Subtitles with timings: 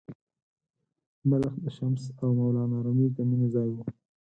[1.29, 3.77] بلخ د “شمس او مولانا رومي” د مینې ځای و.